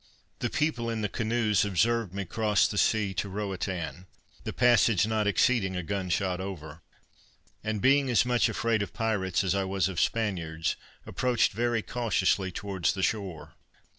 The 0.39 0.49
people 0.49 0.89
in 0.89 1.01
the 1.01 1.07
canoes 1.09 1.63
observed 1.63 2.11
me 2.11 2.25
cross 2.25 2.67
the 2.67 2.79
sea 2.79 3.13
to 3.13 3.29
Roatan, 3.29 4.07
the 4.45 4.51
passage 4.51 5.05
not 5.05 5.27
exceeding 5.27 5.75
a 5.75 5.83
gun 5.83 6.09
shot 6.09 6.41
over; 6.41 6.81
and 7.63 7.81
being 7.83 8.09
as 8.09 8.25
much 8.25 8.49
afraid 8.49 8.81
of 8.81 8.93
pirates 8.95 9.43
as 9.43 9.53
I 9.53 9.65
was 9.65 9.87
of 9.87 10.01
Spaniards, 10.01 10.75
approached 11.05 11.51
very 11.51 11.83
cautiously 11.83 12.51
towards 12.51 12.95
the 12.95 13.03
shore. 13.03 13.53